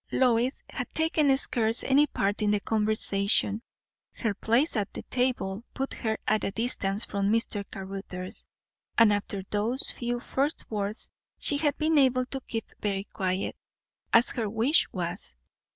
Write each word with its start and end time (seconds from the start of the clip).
Lois 0.11 0.63
had 0.71 0.89
taken 0.89 1.37
scarce 1.37 1.83
any 1.83 2.07
part 2.07 2.41
in 2.41 2.49
the 2.49 2.59
conversation; 2.59 3.61
her 4.13 4.33
place 4.33 4.75
at 4.75 4.91
table 5.11 5.63
put 5.75 5.93
her 5.93 6.17
at 6.27 6.43
a 6.43 6.49
distance 6.49 7.05
from 7.05 7.29
Mr. 7.31 7.63
Caruthers; 7.71 8.47
and 8.97 9.13
after 9.13 9.43
those 9.51 9.91
few 9.91 10.19
first 10.19 10.65
words 10.71 11.07
she 11.37 11.57
had 11.57 11.77
been 11.77 11.99
able 11.99 12.25
to 12.25 12.41
keep 12.47 12.67
very 12.81 13.03
quiet, 13.13 13.55
as 14.11 14.31
her 14.31 14.49
wish 14.49 14.91
was. 14.91 15.35